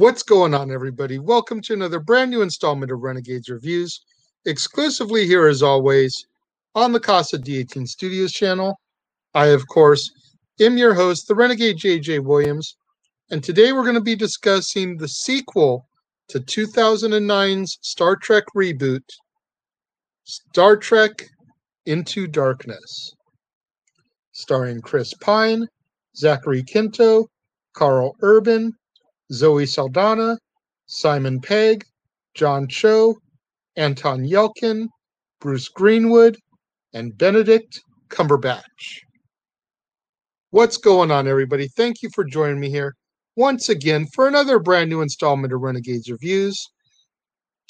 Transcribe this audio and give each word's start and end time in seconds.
What's 0.00 0.22
going 0.22 0.54
on, 0.54 0.70
everybody? 0.70 1.18
Welcome 1.18 1.60
to 1.60 1.74
another 1.74 2.00
brand 2.00 2.30
new 2.30 2.40
installment 2.40 2.90
of 2.90 3.02
Renegades 3.02 3.50
Reviews, 3.50 4.00
exclusively 4.46 5.26
here 5.26 5.46
as 5.46 5.62
always 5.62 6.24
on 6.74 6.92
the 6.92 6.98
Casa 6.98 7.36
D18 7.36 7.86
Studios 7.86 8.32
channel. 8.32 8.80
I, 9.34 9.48
of 9.48 9.66
course, 9.68 10.10
am 10.58 10.78
your 10.78 10.94
host, 10.94 11.28
the 11.28 11.34
Renegade 11.34 11.76
JJ 11.76 12.24
Williams, 12.24 12.78
and 13.30 13.44
today 13.44 13.74
we're 13.74 13.82
going 13.82 13.94
to 13.94 14.00
be 14.00 14.16
discussing 14.16 14.96
the 14.96 15.06
sequel 15.06 15.86
to 16.28 16.40
2009's 16.40 17.76
Star 17.82 18.16
Trek 18.16 18.44
reboot, 18.56 19.04
Star 20.24 20.78
Trek 20.78 21.28
Into 21.84 22.26
Darkness, 22.26 23.12
starring 24.32 24.80
Chris 24.80 25.12
Pine, 25.20 25.66
Zachary 26.16 26.62
Quinto, 26.62 27.26
Karl 27.74 28.16
Urban, 28.22 28.72
Zoe 29.32 29.66
Saldana, 29.66 30.38
Simon 30.86 31.40
Pegg, 31.40 31.84
John 32.34 32.66
Cho, 32.68 33.16
Anton 33.76 34.24
Yelchin, 34.24 34.88
Bruce 35.40 35.68
Greenwood, 35.68 36.36
and 36.92 37.16
Benedict 37.16 37.80
Cumberbatch. 38.08 39.00
What's 40.50 40.76
going 40.76 41.10
on, 41.10 41.28
everybody? 41.28 41.68
Thank 41.68 42.02
you 42.02 42.10
for 42.14 42.24
joining 42.24 42.58
me 42.58 42.70
here 42.70 42.94
once 43.36 43.68
again 43.68 44.06
for 44.14 44.26
another 44.26 44.58
brand 44.58 44.90
new 44.90 45.00
installment 45.00 45.52
of 45.52 45.60
Renegades 45.60 46.10
Reviews. 46.10 46.60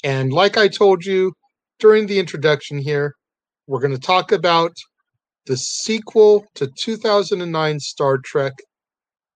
And 0.03 0.33
like 0.33 0.57
I 0.57 0.67
told 0.67 1.05
you 1.05 1.31
during 1.79 2.07
the 2.07 2.19
introduction 2.19 2.79
here, 2.79 3.13
we're 3.67 3.79
going 3.79 3.93
to 3.93 3.99
talk 3.99 4.31
about 4.31 4.73
the 5.45 5.57
sequel 5.57 6.43
to 6.55 6.67
2009 6.79 7.79
Star 7.79 8.17
Trek 8.17 8.53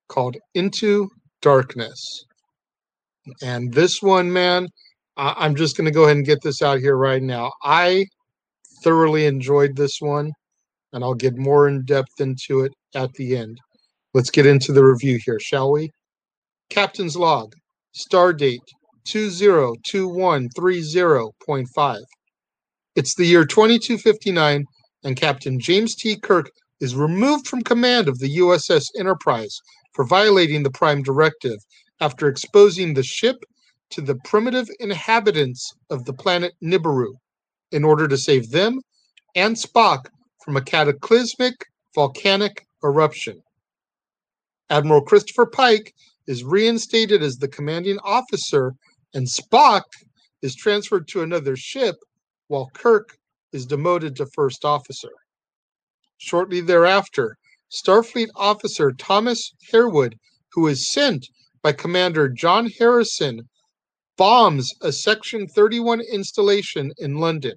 called 0.08 0.38
Into 0.56 1.08
Darkness. 1.46 2.26
And 3.44 3.72
this 3.72 4.02
one, 4.02 4.34
man, 4.34 4.68
I- 5.16 5.46
am 5.46 5.56
just 5.56 5.78
going 5.78 5.86
to 5.86 5.92
go 5.92 6.06
ahead 6.06 6.18
and 6.18 6.26
get 6.26 6.42
this 6.42 6.64
out 6.64 6.80
here 6.80 6.98
right 6.98 7.22
now. 7.22 7.52
I 7.64 8.08
thoroughly 8.84 9.28
enjoyed 9.28 9.76
this 9.76 9.98
one, 10.00 10.32
and 10.92 11.04
I'll 11.04 11.14
get 11.14 11.38
more 11.38 11.68
in 11.68 11.86
depth 11.86 12.20
into 12.20 12.62
it 12.62 12.72
at 12.96 13.14
the 13.14 13.38
end. 13.38 13.60
Let's 14.16 14.32
get 14.32 14.48
into 14.48 14.74
the 14.74 14.84
review 14.84 15.20
here, 15.24 15.40
shall 15.40 15.72
we? 15.72 15.92
Captain's 16.72 17.16
log, 17.16 17.54
star 17.92 18.34
date 18.34 18.64
202130.5. 19.08 22.02
It's 22.96 23.14
the 23.14 23.26
year 23.26 23.46
2259, 23.46 24.66
and 25.04 25.16
Captain 25.16 25.60
James 25.60 25.94
T. 25.94 26.20
Kirk 26.20 26.50
is 26.82 26.96
removed 26.96 27.48
from 27.48 27.62
command 27.62 28.08
of 28.08 28.18
the 28.18 28.38
USS 28.38 28.86
Enterprise 28.98 29.60
for 29.96 30.06
violating 30.06 30.62
the 30.62 30.72
Prime 30.72 31.02
Directive 31.02 31.58
after 32.02 32.28
exposing 32.28 32.94
the 32.94 33.04
ship 33.04 33.38
to 33.92 34.02
the 34.02 34.16
primitive 34.26 34.68
inhabitants 34.82 35.74
of 35.90 36.04
the 36.04 36.14
planet 36.14 36.54
Nibiru 36.62 37.14
in 37.72 37.86
order 37.86 38.06
to 38.08 38.18
save 38.18 38.52
them 38.52 38.82
and 39.36 39.56
Spock 39.56 40.08
from 40.44 40.58
a 40.58 40.62
cataclysmic 40.62 41.56
volcanic 41.96 42.68
eruption. 42.84 43.42
Admiral 44.70 45.02
Christopher 45.02 45.46
Pike 45.46 45.94
is 46.28 46.44
reinstated 46.44 47.24
as 47.24 47.38
the 47.38 47.48
commanding 47.48 47.98
officer, 48.04 48.74
and 49.14 49.26
Spock 49.26 49.84
is 50.42 50.56
transferred 50.56 51.08
to 51.08 51.22
another 51.22 51.56
ship 51.56 51.96
while 52.48 52.70
Kirk 52.74 53.18
is 53.54 53.66
demoted 53.66 54.16
to 54.18 54.26
first 54.34 54.66
officer. 54.66 55.12
Shortly 56.18 56.60
thereafter, 56.62 57.38
Starfleet 57.72 58.30
officer 58.36 58.92
Thomas 58.92 59.54
Harewood, 59.72 60.16
who 60.52 60.68
is 60.68 60.92
sent 60.92 61.28
by 61.62 61.72
Commander 61.72 62.30
John 62.30 62.70
Harrison, 62.78 63.50
bombs 64.18 64.74
a 64.82 64.92
Section 64.92 65.48
31 65.48 66.02
installation 66.02 66.92
in 66.98 67.16
London. 67.16 67.56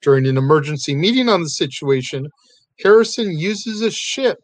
During 0.00 0.26
an 0.26 0.36
emergency 0.36 0.94
meeting 0.94 1.28
on 1.28 1.42
the 1.42 1.50
situation, 1.50 2.26
Harrison 2.82 3.38
uses 3.38 3.80
a 3.80 3.90
ship 3.90 4.38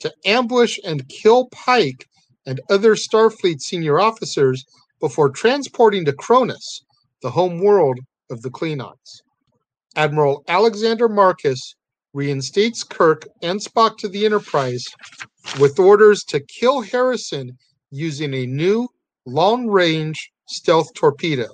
to 0.00 0.12
ambush 0.24 0.78
and 0.84 1.08
kill 1.08 1.48
Pike 1.50 2.08
and 2.46 2.60
other 2.70 2.94
Starfleet 2.94 3.60
senior 3.60 4.00
officers 4.00 4.64
before 5.00 5.30
transporting 5.30 6.04
to 6.06 6.12
Kronos, 6.12 6.82
the 7.22 7.30
home 7.30 7.58
world 7.58 7.98
of 8.30 8.42
the 8.42 8.50
Klingons. 8.50 9.20
Admiral 9.94 10.42
Alexander 10.48 11.08
Marcus 11.08 11.74
reinstates 12.16 12.82
Kirk 12.82 13.28
and 13.42 13.60
Spock 13.60 13.98
to 13.98 14.08
the 14.08 14.24
Enterprise 14.24 14.86
with 15.60 15.78
orders 15.78 16.24
to 16.24 16.40
kill 16.40 16.80
Harrison 16.80 17.50
using 17.90 18.32
a 18.32 18.46
new 18.46 18.88
long 19.26 19.66
range 19.66 20.30
stealth 20.48 20.94
torpedo. 20.94 21.48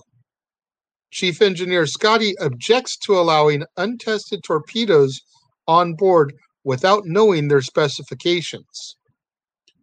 Chief 1.11 1.43
Engineer 1.43 1.85
Scotty 1.85 2.39
objects 2.39 2.97
to 2.99 3.19
allowing 3.19 3.65
untested 3.77 4.45
torpedoes 4.45 5.21
on 5.67 5.95
board 5.95 6.33
without 6.63 7.07
knowing 7.07 7.49
their 7.49 7.61
specifications. 7.61 8.97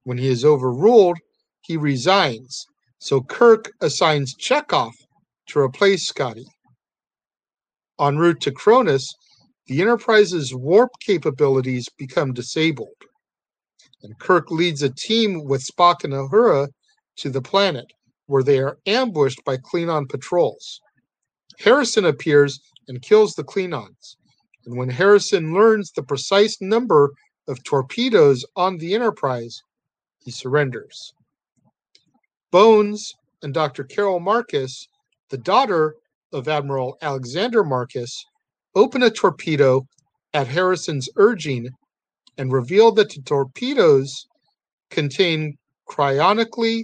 When 0.03 0.17
he 0.17 0.29
is 0.29 0.45
overruled, 0.45 1.17
he 1.59 1.75
resigns, 1.75 2.65
so 2.99 3.19
Kirk 3.19 3.69
assigns 3.81 4.33
Chekov 4.33 4.93
to 5.47 5.59
replace 5.59 6.07
Scotty. 6.07 6.45
En 7.99 8.17
route 8.17 8.39
to 8.39 8.51
Kronos, 8.51 9.13
the 9.69 9.81
Enterprise's 9.81 10.53
warp 10.55 10.89
capabilities 10.99 11.87
become 11.95 12.33
disabled. 12.33 12.97
And 14.01 14.17
Kirk 14.17 14.49
leads 14.49 14.81
a 14.81 14.89
team 14.89 15.43
with 15.43 15.63
Spock 15.63 16.03
and 16.03 16.11
Uhura 16.11 16.69
to 17.17 17.29
the 17.29 17.41
planet, 17.41 17.85
where 18.25 18.41
they 18.41 18.57
are 18.57 18.79
ambushed 18.87 19.45
by 19.45 19.57
Klingon 19.57 20.09
patrols. 20.09 20.81
Harrison 21.59 22.05
appears 22.05 22.59
and 22.87 23.03
kills 23.03 23.35
the 23.35 23.43
Klingons. 23.43 24.15
And 24.65 24.75
when 24.75 24.89
Harrison 24.89 25.53
learns 25.53 25.91
the 25.91 26.01
precise 26.01 26.59
number 26.59 27.11
of 27.47 27.63
torpedoes 27.63 28.43
on 28.55 28.79
the 28.79 28.95
Enterprise, 28.95 29.61
he 30.17 30.31
surrenders. 30.31 31.13
Bones 32.51 33.13
and 33.43 33.53
Dr. 33.53 33.83
Carol 33.83 34.19
Marcus, 34.19 34.87
the 35.29 35.37
daughter 35.37 35.93
of 36.33 36.47
Admiral 36.47 36.97
Alexander 37.03 37.63
Marcus, 37.63 38.25
open 38.75 39.03
a 39.03 39.09
torpedo 39.09 39.81
at 40.33 40.47
Harrison's 40.47 41.09
urging 41.15 41.69
and 42.37 42.51
reveal 42.51 42.91
that 42.93 43.09
the 43.09 43.21
torpedoes 43.21 44.25
contain 44.89 45.55
cryonically 45.89 46.83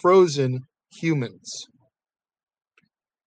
frozen 0.00 0.60
humans. 0.92 1.66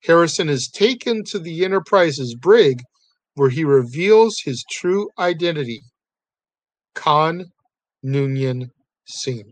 Harrison 0.03 0.47
is 0.47 0.69
taken 0.69 1.23
to 1.25 1.39
the 1.39 1.65
Enterprise's 1.65 2.35
brig 2.35 2.81
where 3.35 3.49
he 3.49 3.63
reveals 3.63 4.39
his 4.39 4.63
true 4.71 5.09
identity 5.19 5.81
Khan 6.95 7.45
Noonien 8.03 8.69
Singh, 9.05 9.51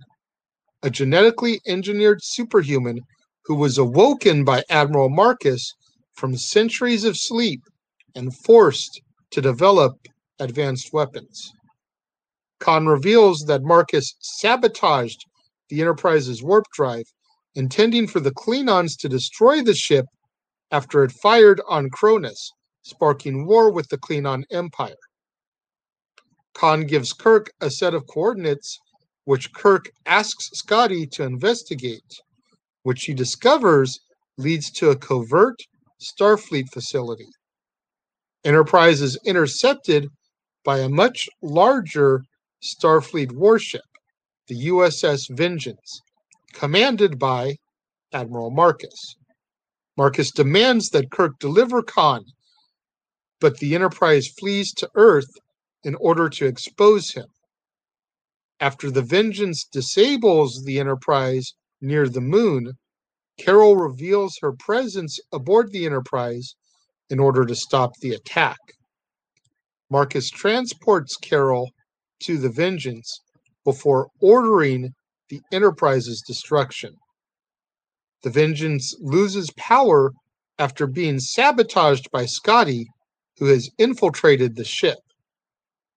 a 0.81 0.89
genetically 0.89 1.59
engineered 1.67 2.19
superhuman 2.23 2.99
who 3.43 3.55
was 3.55 3.77
awoken 3.77 4.43
by 4.43 4.63
Admiral 4.69 5.09
Marcus 5.09 5.71
from 6.15 6.37
centuries 6.37 7.03
of 7.03 7.17
sleep 7.17 7.61
and 8.15 8.35
forced 8.35 9.01
to 9.31 9.41
develop 9.41 9.93
advanced 10.39 10.93
weapons. 10.93 11.51
Khan 12.59 12.85
reveals 12.87 13.45
that 13.47 13.63
Marcus 13.63 14.15
sabotaged 14.19 15.25
the 15.69 15.81
Enterprise's 15.81 16.41
warp 16.41 16.65
drive, 16.73 17.05
intending 17.55 18.07
for 18.07 18.19
the 18.19 18.31
Klingons 18.31 18.97
to 18.99 19.09
destroy 19.09 19.61
the 19.61 19.73
ship 19.73 20.05
after 20.71 21.03
it 21.03 21.11
fired 21.11 21.61
on 21.67 21.89
Kronos, 21.89 22.51
sparking 22.83 23.45
war 23.45 23.71
with 23.71 23.87
the 23.89 23.97
Klingon 23.97 24.43
Empire. 24.51 24.95
Khan 26.53 26.85
gives 26.85 27.13
Kirk 27.13 27.51
a 27.61 27.69
set 27.69 27.93
of 27.93 28.07
coordinates, 28.07 28.79
which 29.25 29.53
Kirk 29.53 29.89
asks 30.05 30.49
Scotty 30.53 31.05
to 31.07 31.23
investigate, 31.23 32.21
which 32.83 33.03
he 33.03 33.13
discovers 33.13 33.99
leads 34.37 34.71
to 34.71 34.89
a 34.89 34.95
covert 34.95 35.59
Starfleet 36.01 36.69
facility. 36.71 37.27
Enterprise 38.45 39.01
is 39.01 39.17
intercepted 39.25 40.07
by 40.63 40.77
a 40.77 40.87
much 40.87 41.27
larger 41.41 42.21
Starfleet 42.63 43.31
warship, 43.31 43.81
the 44.47 44.67
USS 44.67 45.35
Vengeance, 45.35 45.99
commanded 46.53 47.17
by 47.17 47.55
Admiral 48.13 48.51
Marcus. 48.51 49.15
Marcus 49.97 50.29
demands 50.29 50.89
that 50.89 51.09
Kirk 51.09 51.39
deliver 51.39 51.81
Khan, 51.81 52.23
but 53.39 53.57
the 53.57 53.73
Enterprise 53.73 54.27
flees 54.27 54.71
to 54.73 54.91
Earth 54.93 55.31
in 55.83 55.95
order 55.95 56.29
to 56.29 56.45
expose 56.45 57.13
him. 57.13 57.25
After 58.59 58.91
the 58.91 59.01
Vengeance 59.01 59.63
disables 59.63 60.63
the 60.65 60.79
Enterprise 60.79 61.55
near 61.81 62.07
the 62.07 62.21
moon, 62.21 62.73
Carol 63.39 63.75
reveals 63.75 64.37
her 64.41 64.53
presence 64.53 65.19
aboard 65.31 65.71
the 65.71 65.87
Enterprise 65.87 66.55
in 67.09 67.19
order 67.19 67.45
to 67.45 67.55
stop 67.55 67.91
the 68.01 68.11
attack. 68.11 68.57
Marcus 69.91 70.29
transports 70.29 71.15
Carol 71.17 71.69
to 72.21 72.37
the 72.37 72.49
Vengeance 72.49 73.19
before 73.63 74.07
ordering 74.21 74.89
the 75.29 75.41
Enterprise's 75.51 76.21
destruction. 76.27 76.91
the 78.23 78.29
Vengeance 78.31 78.95
loses 79.01 79.51
power 79.57 80.11
after 80.59 80.87
being 80.87 81.19
sabotaged 81.19 82.09
by 82.11 82.25
Scotty, 82.25 82.87
who 83.37 83.45
has 83.47 83.69
infiltrated 83.77 84.55
the 84.55 84.65
ship. 84.65 84.97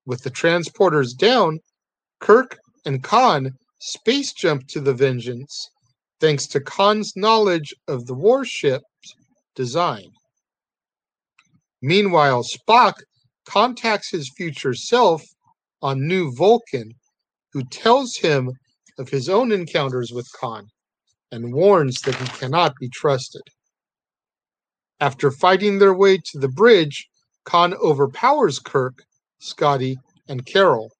With 0.07 0.23
the 0.23 0.31
transporters 0.31 1.17
down, 1.17 1.61
Kirk 2.21 2.57
and 2.85 3.03
Khan 3.03 3.51
space 3.81 4.33
jump 4.33 4.67
to 4.69 4.81
the 4.81 4.95
Vengeance 4.95 5.71
thanks 6.21 6.47
to 6.49 6.61
Khan's 6.61 7.13
knowledge 7.17 7.75
of 7.89 8.07
the 8.07 8.15
warship's 8.15 9.15
design. 9.55 10.11
Meanwhile, 11.81 12.45
Spock 12.45 12.95
contacts 13.45 14.11
his 14.11 14.33
future 14.37 14.75
self 14.75 15.23
on 15.81 16.07
New 16.07 16.33
Vulcan, 16.35 16.93
who 17.53 17.63
tells 17.65 18.17
him 18.17 18.51
of 18.99 19.09
his 19.09 19.29
own 19.29 19.53
encounters 19.53 20.13
with 20.13 20.31
Khan 20.33 20.67
and 21.31 21.53
warns 21.53 22.01
that 22.03 22.17
he 22.17 22.27
cannot 22.39 22.75
be 22.81 22.89
trusted. 22.89 23.43
After 25.01 25.31
fighting 25.31 25.79
their 25.79 25.95
way 25.95 26.19
to 26.19 26.39
the 26.39 26.49
bridge, 26.49 27.09
Khan 27.45 27.75
overpowers 27.75 28.59
Kirk, 28.59 29.05
Scotty, 29.39 29.97
and 30.27 30.45
Carol, 30.45 30.91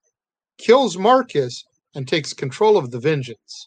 kills 0.59 0.97
Marcus, 0.97 1.65
and 1.95 2.07
takes 2.07 2.33
control 2.33 2.77
of 2.77 2.91
the 2.93 3.01
Vengeance. 3.01 3.67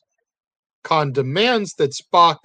Khan 0.83 1.11
demands 1.11 1.73
that 1.73 1.93
Spock 1.93 2.37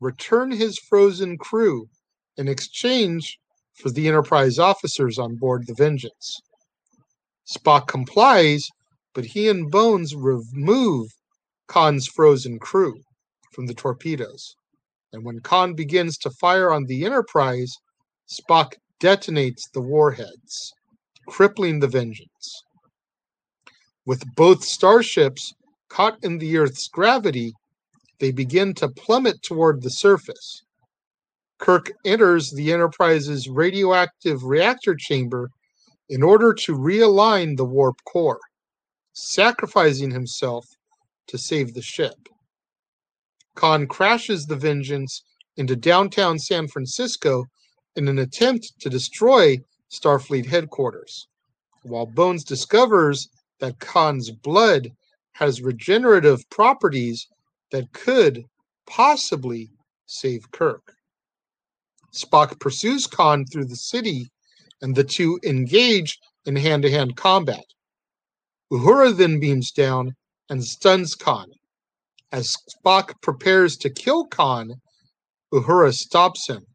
return 0.00 0.50
his 0.50 0.78
frozen 0.78 1.36
crew 1.36 1.88
in 2.36 2.48
exchange 2.48 3.38
for 3.76 3.90
the 3.90 4.08
Enterprise 4.08 4.58
officers 4.58 5.18
on 5.18 5.36
board 5.36 5.66
the 5.66 5.74
Vengeance. 5.74 6.40
Spock 7.46 7.86
complies, 7.86 8.66
but 9.14 9.24
he 9.24 9.48
and 9.48 9.70
Bones 9.70 10.14
remove 10.14 11.08
Khan's 11.68 12.06
frozen 12.06 12.58
crew 12.58 12.94
from 13.52 13.66
the 13.66 13.74
torpedoes. 13.74 14.56
And 15.12 15.24
when 15.24 15.40
Khan 15.40 15.74
begins 15.74 16.18
to 16.18 16.30
fire 16.30 16.72
on 16.72 16.84
the 16.84 17.04
Enterprise, 17.04 17.72
Spock 18.28 18.72
detonates 19.00 19.62
the 19.72 19.80
warheads, 19.80 20.72
crippling 21.26 21.80
the 21.80 21.88
Vengeance. 21.88 22.62
With 24.04 24.24
both 24.36 24.64
starships 24.64 25.52
caught 25.88 26.18
in 26.22 26.38
the 26.38 26.56
Earth's 26.56 26.88
gravity, 26.88 27.52
they 28.18 28.32
begin 28.32 28.74
to 28.74 28.88
plummet 28.88 29.42
toward 29.42 29.82
the 29.82 29.90
surface. 29.90 30.62
Kirk 31.58 31.92
enters 32.04 32.50
the 32.50 32.72
Enterprise's 32.72 33.48
radioactive 33.48 34.44
reactor 34.44 34.94
chamber 34.94 35.50
in 36.08 36.22
order 36.22 36.52
to 36.52 36.76
realign 36.76 37.56
the 37.56 37.64
warp 37.64 37.96
core, 38.04 38.40
sacrificing 39.14 40.10
himself 40.10 40.66
to 41.28 41.38
save 41.38 41.74
the 41.74 41.82
ship. 41.82 42.28
Khan 43.54 43.86
crashes 43.86 44.44
the 44.44 44.56
Vengeance 44.56 45.22
into 45.56 45.74
downtown 45.74 46.38
San 46.38 46.68
Francisco 46.68 47.44
in 47.96 48.06
an 48.08 48.18
attempt 48.18 48.72
to 48.80 48.90
destroy 48.90 49.56
Starfleet 49.90 50.46
headquarters, 50.46 51.26
while 51.82 52.06
Bones 52.06 52.44
discovers 52.44 53.28
that 53.60 53.80
Khan's 53.80 54.30
blood 54.30 54.90
has 55.32 55.62
regenerative 55.62 56.48
properties 56.50 57.26
that 57.70 57.90
could 57.92 58.44
possibly 58.86 59.70
save 60.04 60.50
Kirk. 60.50 60.95
Spock 62.16 62.58
pursues 62.58 63.06
Khan 63.06 63.44
through 63.44 63.66
the 63.66 63.76
city, 63.76 64.30
and 64.80 64.94
the 64.94 65.04
two 65.04 65.38
engage 65.44 66.18
in 66.44 66.56
hand 66.56 66.82
to 66.82 66.90
hand 66.90 67.16
combat. 67.16 67.64
Uhura 68.72 69.16
then 69.16 69.38
beams 69.38 69.70
down 69.70 70.12
and 70.48 70.64
stuns 70.64 71.14
Khan, 71.14 71.46
as 72.32 72.56
Spock 72.68 73.20
prepares 73.22 73.76
to 73.76 73.90
kill 73.90 74.26
Khan, 74.26 74.80
Uhura 75.52 75.94
stops 75.94 76.48
him 76.48 76.66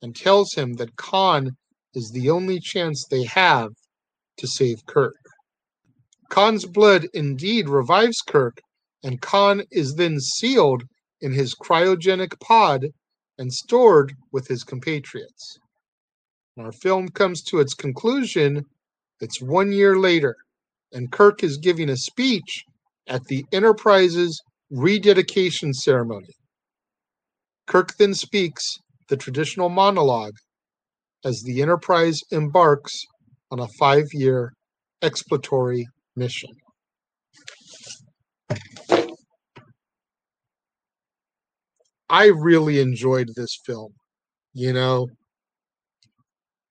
and 0.00 0.16
tells 0.16 0.54
him 0.54 0.74
that 0.74 0.96
Khan 0.96 1.56
is 1.94 2.10
the 2.10 2.30
only 2.30 2.58
chance 2.60 3.04
they 3.04 3.24
have 3.24 3.70
to 4.38 4.46
save 4.46 4.86
Kirk. 4.86 5.16
Khan's 6.30 6.64
blood 6.64 7.06
indeed 7.14 7.68
revives 7.68 8.20
Kirk, 8.20 8.60
and 9.02 9.20
Khan 9.20 9.62
is 9.70 9.94
then 9.94 10.18
sealed 10.20 10.84
in 11.20 11.32
his 11.32 11.54
cryogenic 11.54 12.40
pod 12.40 12.86
and 13.38 13.52
stored 13.52 14.14
with 14.32 14.46
his 14.48 14.64
compatriots. 14.64 15.58
When 16.54 16.66
our 16.66 16.72
film 16.72 17.08
comes 17.08 17.42
to 17.44 17.58
its 17.58 17.74
conclusion, 17.74 18.64
it's 19.20 19.40
one 19.40 19.72
year 19.72 19.98
later, 19.98 20.36
and 20.92 21.10
Kirk 21.10 21.42
is 21.42 21.58
giving 21.58 21.90
a 21.90 21.96
speech 21.96 22.64
at 23.08 23.24
the 23.24 23.44
Enterprise's 23.52 24.40
rededication 24.70 25.72
ceremony. 25.72 26.34
Kirk 27.66 27.96
then 27.96 28.14
speaks 28.14 28.78
the 29.08 29.16
traditional 29.16 29.68
monologue 29.68 30.34
as 31.24 31.42
the 31.42 31.62
Enterprise 31.62 32.20
embarks 32.30 33.04
on 33.50 33.60
a 33.60 33.68
five 33.78 34.06
year 34.12 34.52
exploratory 35.02 35.86
mission. 36.16 36.50
I 42.14 42.26
really 42.26 42.78
enjoyed 42.78 43.30
this 43.34 43.58
film. 43.66 43.92
You 44.52 44.72
know, 44.72 45.08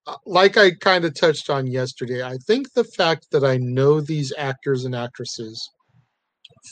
uh, 0.08 0.16
like 0.26 0.56
I 0.56 0.72
kind 0.72 1.04
of 1.04 1.14
touched 1.16 1.50
on 1.50 1.68
yesterday, 1.68 2.24
I 2.24 2.38
think 2.48 2.72
the 2.72 2.86
fact 2.86 3.28
that 3.32 3.44
I 3.44 3.58
know 3.58 4.00
these 4.00 4.32
actors 4.38 4.86
and 4.86 4.96
actresses 4.96 5.70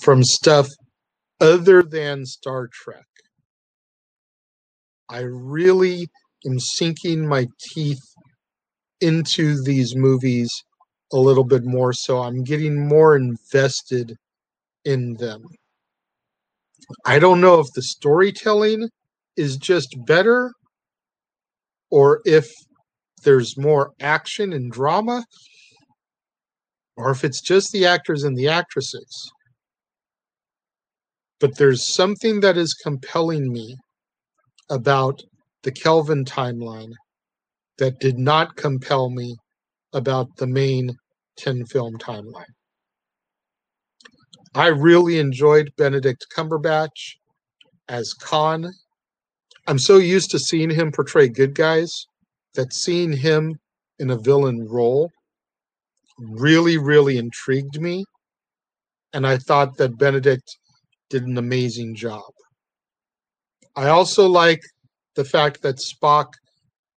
from 0.01 0.23
stuff 0.23 0.69
other 1.41 1.83
than 1.83 2.25
Star 2.25 2.69
Trek. 2.71 3.03
I 5.09 5.23
really 5.23 6.07
am 6.45 6.57
sinking 6.57 7.27
my 7.27 7.47
teeth 7.73 7.99
into 9.01 9.61
these 9.65 9.97
movies 9.97 10.49
a 11.11 11.17
little 11.17 11.43
bit 11.43 11.65
more, 11.65 11.91
so 11.91 12.19
I'm 12.21 12.41
getting 12.45 12.87
more 12.87 13.17
invested 13.17 14.15
in 14.85 15.15
them. 15.15 15.41
I 17.05 17.19
don't 17.19 17.41
know 17.41 17.59
if 17.59 17.67
the 17.73 17.81
storytelling 17.81 18.89
is 19.37 19.57
just 19.57 19.95
better 20.05 20.51
or 21.89 22.21
if 22.25 22.49
there's 23.23 23.57
more 23.57 23.91
action 23.99 24.53
and 24.53 24.71
drama 24.71 25.23
or 26.97 27.11
if 27.11 27.23
it's 27.23 27.41
just 27.41 27.71
the 27.71 27.85
actors 27.85 28.23
and 28.23 28.37
the 28.37 28.49
actresses 28.49 29.31
but 31.41 31.57
there's 31.57 31.83
something 31.83 32.39
that 32.39 32.55
is 32.55 32.73
compelling 32.75 33.51
me 33.51 33.75
about 34.69 35.19
the 35.63 35.71
Kelvin 35.71 36.23
timeline 36.23 36.93
that 37.79 37.99
did 37.99 38.17
not 38.17 38.55
compel 38.55 39.09
me 39.09 39.35
about 39.91 40.27
the 40.37 40.47
main 40.47 40.95
10 41.37 41.65
film 41.65 41.97
timeline. 41.97 42.45
I 44.53 44.67
really 44.67 45.17
enjoyed 45.17 45.71
Benedict 45.77 46.25
Cumberbatch 46.35 47.15
as 47.87 48.13
Khan. 48.13 48.69
I'm 49.67 49.79
so 49.79 49.97
used 49.97 50.31
to 50.31 50.39
seeing 50.39 50.69
him 50.69 50.91
portray 50.91 51.29
good 51.29 51.55
guys 51.55 52.05
that 52.55 52.73
seeing 52.73 53.13
him 53.13 53.59
in 53.99 54.09
a 54.09 54.17
villain 54.17 54.67
role 54.67 55.09
really, 56.19 56.77
really 56.77 57.17
intrigued 57.17 57.79
me. 57.79 58.03
And 59.13 59.25
I 59.25 59.37
thought 59.37 59.77
that 59.77 59.97
Benedict 59.97 60.57
did 61.09 61.23
an 61.23 61.37
amazing 61.37 61.95
job. 61.95 62.31
I 63.77 63.87
also 63.87 64.27
like 64.27 64.61
the 65.15 65.23
fact 65.23 65.61
that 65.61 65.77
Spock 65.77 66.27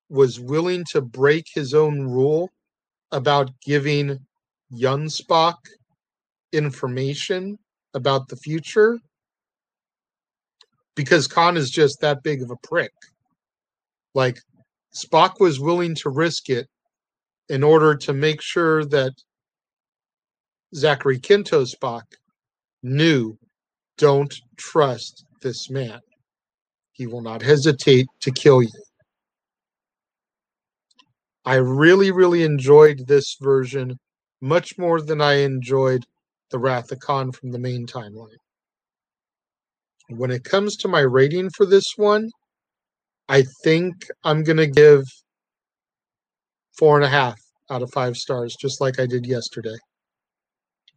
was 0.09 0.41
willing 0.41 0.85
to 0.93 1.03
break 1.03 1.47
his 1.55 1.75
own 1.75 2.01
rule 2.03 2.51
about 3.11 3.51
giving 3.61 4.19
young 4.71 5.07
Spock 5.07 5.57
information 6.53 7.59
about 7.95 8.29
the 8.29 8.37
future 8.37 8.99
because 10.95 11.27
Khan 11.27 11.57
is 11.57 11.71
just 11.71 12.01
that 12.01 12.23
big 12.23 12.43
of 12.43 12.51
a 12.51 12.57
prick. 12.63 12.93
Like 14.15 14.39
Spock 14.95 15.41
was 15.41 15.61
willing 15.61 15.95
to 15.97 16.11
risk 16.11 16.51
it 16.51 16.69
in 17.49 17.63
order 17.63 17.95
to 17.97 18.13
make 18.13 18.41
sure 18.43 18.85
that 18.87 19.13
Zachary 20.75 21.19
Quinto 21.19 21.65
Spock 21.65 22.03
knew 22.83 23.37
don't 23.99 24.35
trust 24.57 25.25
this 25.43 25.71
man. 25.71 26.01
He 26.93 27.07
will 27.07 27.23
not 27.23 27.43
hesitate 27.43 28.07
to 28.21 28.31
kill 28.31 28.63
you. 28.63 28.71
I 31.45 31.57
really, 31.57 32.11
really 32.11 32.45
enjoyed 32.45 33.07
this 33.07 33.37
version 33.41 33.99
much 34.41 34.79
more 34.79 35.01
than 35.01 35.21
I 35.21 35.35
enjoyed 35.35 36.05
the 36.53 36.59
Wrath 36.59 36.93
of 36.93 37.01
Khan 37.01 37.33
from 37.33 37.51
the 37.51 37.59
main 37.59 37.87
timeline. 37.87 38.37
When 40.09 40.31
it 40.31 40.45
comes 40.45 40.77
to 40.77 40.89
my 40.89 41.01
rating 41.01 41.51
for 41.57 41.67
this 41.67 41.85
one, 41.97 42.31
I 43.29 43.45
think 43.65 43.95
I'm 44.23 44.45
going 44.45 44.59
to 44.59 44.67
give 44.67 45.03
four 46.79 46.97
and 46.97 47.05
a 47.05 47.09
half 47.09 47.39
out 47.71 47.83
of 47.83 47.91
five 47.93 48.17
stars, 48.17 48.55
just 48.61 48.81
like 48.81 49.01
I 49.01 49.07
did 49.07 49.27
yesterday. 49.27 49.77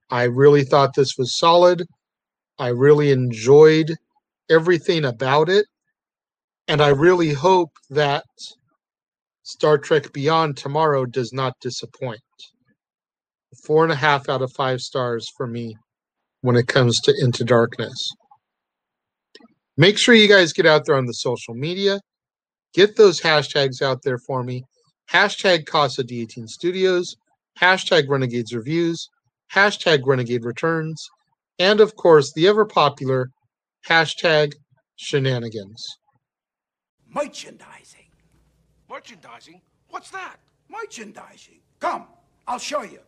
I 0.09 0.23
really 0.23 0.63
thought 0.63 0.93
this 0.95 1.17
was 1.17 1.37
solid. 1.37 1.83
I 2.59 2.67
really 2.67 3.11
enjoyed 3.11 3.95
everything 4.49 5.05
about 5.05 5.49
it. 5.49 5.65
And 6.67 6.81
I 6.81 6.89
really 6.89 7.33
hope 7.33 7.71
that 7.89 8.25
Star 9.43 9.77
Trek 9.77 10.11
Beyond 10.11 10.57
tomorrow 10.57 11.05
does 11.05 11.31
not 11.31 11.53
disappoint. 11.61 12.21
Four 13.65 13.83
and 13.83 13.91
a 13.91 13.95
half 13.95 14.29
out 14.29 14.43
of 14.43 14.53
five 14.53 14.79
stars 14.79 15.27
for 15.35 15.47
me 15.47 15.75
when 16.41 16.55
it 16.55 16.67
comes 16.67 17.01
to 17.01 17.13
Into 17.19 17.43
Darkness. 17.43 18.11
Make 19.75 19.97
sure 19.97 20.13
you 20.13 20.27
guys 20.27 20.53
get 20.53 20.67
out 20.67 20.85
there 20.85 20.95
on 20.95 21.07
the 21.07 21.13
social 21.13 21.55
media. 21.55 21.99
Get 22.75 22.95
those 22.95 23.19
hashtags 23.19 23.81
out 23.81 24.03
there 24.03 24.19
for 24.19 24.43
me. 24.43 24.63
Hashtag 25.11 25.65
Casa 25.65 26.03
D18 26.03 26.47
Studios, 26.47 27.15
hashtag 27.59 28.07
Renegades 28.07 28.53
Reviews, 28.53 29.09
hashtag 29.51 30.01
Renegade 30.05 30.45
Returns, 30.45 31.09
and 31.57 31.79
of 31.79 31.95
course 31.95 32.31
the 32.33 32.47
ever 32.47 32.65
popular 32.65 33.29
hashtag 33.87 34.53
Shenanigans. 34.97 35.83
Merchandising. 37.13 38.09
Merchandising? 38.89 39.61
What's 39.89 40.11
that? 40.11 40.37
Merchandising. 40.69 41.61
Come, 41.79 42.07
I'll 42.47 42.59
show 42.59 42.83
you. 42.83 42.99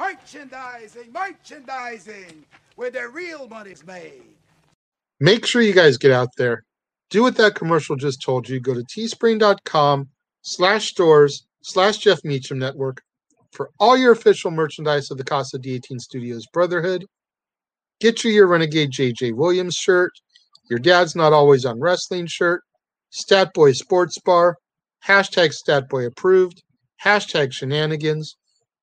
Merchandising, 0.00 1.12
merchandising, 1.12 2.44
where 2.76 2.90
the 2.90 3.06
real 3.08 3.46
money's 3.46 3.86
made. 3.86 4.22
Make 5.20 5.44
sure 5.44 5.60
you 5.60 5.74
guys 5.74 5.98
get 5.98 6.10
out 6.10 6.30
there. 6.38 6.64
Do 7.10 7.22
what 7.22 7.36
that 7.36 7.54
commercial 7.54 7.96
just 7.96 8.22
told 8.22 8.48
you. 8.48 8.60
Go 8.60 8.72
to 8.72 8.82
teespring.com 8.82 10.08
slash 10.40 10.88
stores 10.88 11.46
slash 11.62 11.98
Jeff 11.98 12.24
Meacham 12.24 12.58
Network 12.58 13.02
for 13.52 13.68
all 13.78 13.94
your 13.94 14.12
official 14.12 14.50
merchandise 14.50 15.10
of 15.10 15.18
the 15.18 15.24
Casa 15.24 15.58
D18 15.58 16.00
Studios 16.00 16.46
Brotherhood. 16.50 17.04
Get 18.00 18.24
you 18.24 18.30
your 18.30 18.46
Renegade 18.46 18.92
JJ 18.92 19.34
Williams 19.34 19.74
shirt, 19.74 20.12
your 20.70 20.78
dad's 20.78 21.14
not 21.14 21.34
always 21.34 21.66
on 21.66 21.78
wrestling 21.78 22.26
shirt, 22.26 22.62
Statboy 23.12 23.74
Sports 23.74 24.18
Bar, 24.18 24.56
hashtag 25.06 25.52
Statboy 25.52 26.06
approved, 26.06 26.62
hashtag 27.04 27.52
shenanigans. 27.52 28.36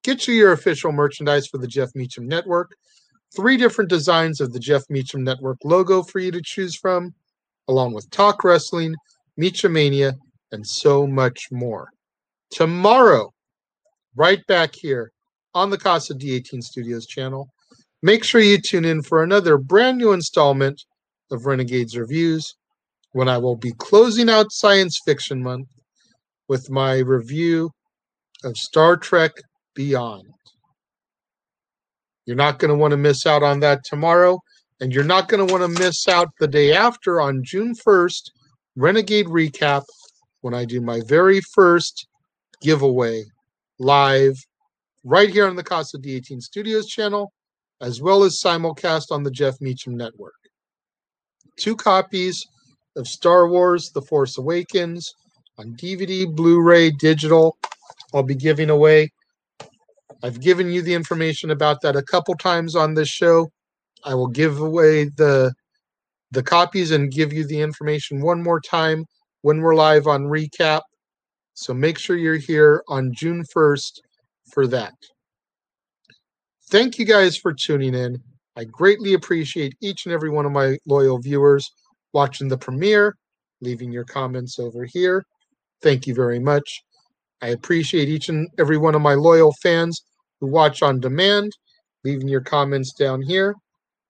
Get 0.03 0.27
you 0.27 0.33
your 0.33 0.53
official 0.53 0.91
merchandise 0.91 1.47
for 1.47 1.57
the 1.57 1.67
Jeff 1.67 1.89
Meacham 1.95 2.27
Network. 2.27 2.71
Three 3.35 3.57
different 3.57 3.89
designs 3.89 4.39
of 4.39 4.53
the 4.53 4.59
Jeff 4.59 4.83
Meacham 4.89 5.23
Network 5.23 5.57
logo 5.63 6.01
for 6.01 6.19
you 6.19 6.31
to 6.31 6.41
choose 6.43 6.75
from, 6.75 7.13
along 7.67 7.93
with 7.93 8.09
Talk 8.09 8.43
Wrestling, 8.43 8.95
Meachamania, 9.39 10.13
and 10.51 10.65
so 10.65 11.05
much 11.05 11.47
more. 11.51 11.89
Tomorrow, 12.51 13.33
right 14.15 14.39
back 14.47 14.73
here 14.73 15.11
on 15.53 15.69
the 15.69 15.77
Casa 15.77 16.13
D18 16.13 16.63
Studios 16.63 17.05
channel, 17.05 17.49
make 18.01 18.23
sure 18.23 18.39
you 18.39 18.59
tune 18.59 18.85
in 18.85 19.01
for 19.01 19.23
another 19.23 19.57
brand 19.57 19.97
new 19.97 20.13
installment 20.13 20.81
of 21.31 21.45
Renegades 21.45 21.97
Reviews 21.97 22.55
when 23.11 23.27
I 23.27 23.37
will 23.37 23.55
be 23.55 23.73
closing 23.77 24.29
out 24.29 24.51
Science 24.51 24.99
Fiction 25.03 25.43
Month 25.43 25.67
with 26.47 26.69
my 26.69 26.99
review 26.99 27.71
of 28.43 28.55
Star 28.55 28.95
Trek 28.95 29.31
Beyond. 29.77 30.33
You're 32.25 32.35
not 32.35 32.57
going 32.57 32.69
to 32.69 32.75
want 32.75 32.91
to 32.91 32.97
miss 32.97 33.27
out 33.27 33.43
on 33.43 33.59
that 33.59 33.83
tomorrow, 33.83 34.39
and 34.81 34.91
you're 34.91 35.03
not 35.03 35.29
going 35.29 35.45
to 35.45 35.53
want 35.53 35.61
to 35.63 35.79
miss 35.79 36.07
out 36.07 36.29
the 36.39 36.47
day 36.47 36.73
after 36.73 37.21
on 37.21 37.43
June 37.43 37.75
1st, 37.75 38.31
Renegade 38.75 39.27
Recap, 39.27 39.83
when 40.41 40.55
I 40.55 40.65
do 40.65 40.81
my 40.81 41.01
very 41.05 41.41
first 41.41 42.07
giveaway 42.59 43.23
live 43.77 44.35
right 45.03 45.29
here 45.29 45.47
on 45.47 45.55
the 45.55 45.63
Casa 45.63 45.99
D18 45.99 46.41
Studios 46.41 46.87
channel, 46.87 47.31
as 47.79 48.01
well 48.01 48.23
as 48.23 48.41
simulcast 48.43 49.11
on 49.11 49.21
the 49.21 49.29
Jeff 49.29 49.61
Meacham 49.61 49.95
Network. 49.95 50.33
Two 51.55 51.75
copies 51.75 52.43
of 52.95 53.07
Star 53.07 53.47
Wars 53.47 53.91
The 53.91 54.01
Force 54.01 54.39
Awakens 54.39 55.13
on 55.59 55.75
DVD, 55.75 56.27
Blu 56.27 56.61
ray, 56.61 56.89
digital. 56.89 57.57
I'll 58.11 58.23
be 58.23 58.33
giving 58.33 58.71
away. 58.71 59.11
I've 60.23 60.39
given 60.39 60.71
you 60.71 60.81
the 60.81 60.93
information 60.93 61.51
about 61.51 61.81
that 61.81 61.95
a 61.95 62.03
couple 62.03 62.35
times 62.35 62.75
on 62.75 62.93
this 62.93 63.09
show. 63.09 63.49
I 64.03 64.13
will 64.15 64.27
give 64.27 64.59
away 64.59 65.05
the 65.05 65.53
the 66.31 66.43
copies 66.43 66.91
and 66.91 67.11
give 67.11 67.31
you 67.31 67.45
the 67.45 67.61
information 67.61 68.21
one 68.21 68.43
more 68.43 68.59
time 68.59 69.05
when 69.41 69.61
we're 69.61 69.75
live 69.75 70.07
on 70.07 70.23
recap. 70.23 70.81
So 71.53 71.73
make 71.73 71.97
sure 71.97 72.17
you're 72.17 72.35
here 72.35 72.83
on 72.89 73.13
June 73.13 73.43
1st 73.55 74.01
for 74.51 74.67
that. 74.67 74.93
Thank 76.69 76.99
you 76.99 77.05
guys 77.05 77.37
for 77.37 77.53
tuning 77.53 77.95
in. 77.95 78.21
I 78.57 78.65
greatly 78.65 79.13
appreciate 79.13 79.75
each 79.81 80.05
and 80.05 80.13
every 80.13 80.29
one 80.29 80.45
of 80.45 80.51
my 80.51 80.77
loyal 80.85 81.19
viewers 81.19 81.71
watching 82.11 82.49
the 82.49 82.57
premiere, 82.57 83.15
leaving 83.61 83.91
your 83.91 84.03
comments 84.03 84.59
over 84.59 84.83
here. 84.83 85.23
Thank 85.81 86.07
you 86.07 86.13
very 86.13 86.39
much. 86.39 86.83
I 87.41 87.49
appreciate 87.49 88.09
each 88.09 88.29
and 88.29 88.47
every 88.57 88.77
one 88.77 88.95
of 88.95 89.01
my 89.01 89.13
loyal 89.13 89.53
fans 89.61 90.01
who 90.39 90.47
watch 90.47 90.81
on 90.81 90.99
demand, 90.99 91.51
leaving 92.03 92.27
your 92.27 92.41
comments 92.41 92.93
down 92.93 93.21
here. 93.21 93.55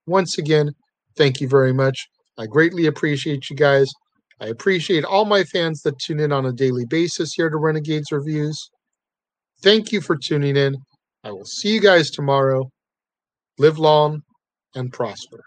Once 0.05 0.37
again, 0.37 0.71
thank 1.17 1.41
you 1.41 1.47
very 1.47 1.73
much. 1.73 2.07
I 2.37 2.45
greatly 2.45 2.85
appreciate 2.85 3.49
you 3.49 3.55
guys. 3.55 3.91
I 4.39 4.47
appreciate 4.47 5.03
all 5.03 5.25
my 5.25 5.43
fans 5.43 5.81
that 5.81 5.99
tune 5.99 6.19
in 6.19 6.31
on 6.31 6.45
a 6.45 6.53
daily 6.53 6.85
basis 6.85 7.33
here 7.33 7.49
to 7.49 7.57
Renegades 7.57 8.11
Reviews. 8.11 8.69
Thank 9.63 9.91
you 9.91 9.99
for 9.99 10.15
tuning 10.15 10.55
in. 10.55 10.77
I 11.23 11.31
will 11.31 11.45
see 11.45 11.73
you 11.73 11.81
guys 11.81 12.11
tomorrow. 12.11 12.69
Live 13.57 13.79
long 13.79 14.21
and 14.75 14.93
prosper. 14.93 15.46